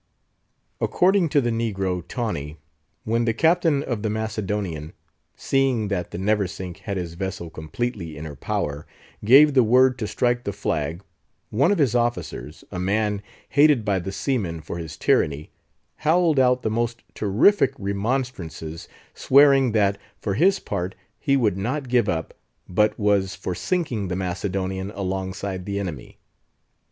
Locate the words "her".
8.25-8.35